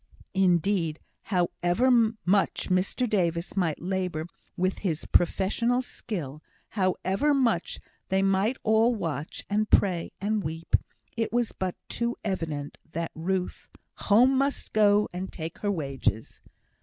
[0.33, 1.91] Indeed, however
[2.25, 4.25] much Mr Davis might labour
[4.57, 10.75] with all his professional skill however much they might all watch and pray and weep
[11.15, 16.41] it was but too evident that Ruth "home must go, and take her wages."